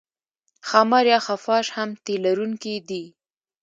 ښامار 0.67 1.05
یا 1.13 1.19
خفاش 1.27 1.67
هم 1.75 1.89
تی 2.03 2.13
لرونکی 2.25 2.75
دی 2.89 3.03